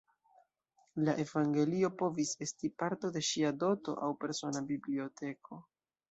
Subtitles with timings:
[1.07, 5.59] La Evangelio povis esti parto de ŝia doto aŭ persona biblioteko.